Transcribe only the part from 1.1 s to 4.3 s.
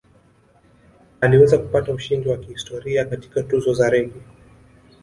Aliweza kupata ushindi wa kihistoria katika Tuzo za Reggae